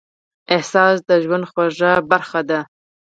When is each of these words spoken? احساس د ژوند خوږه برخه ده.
احساس 0.55 0.97
د 1.09 1.11
ژوند 1.23 1.45
خوږه 1.51 1.91
برخه 2.11 2.41
ده. 2.49 2.59